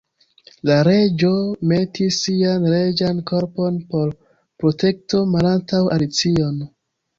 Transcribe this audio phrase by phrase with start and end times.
[0.69, 1.29] La Reĝo
[1.71, 4.17] metis sian reĝan korpon por
[4.65, 6.61] protekto malantaŭ Alicion.